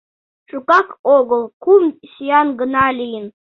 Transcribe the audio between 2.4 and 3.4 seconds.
гына лийын...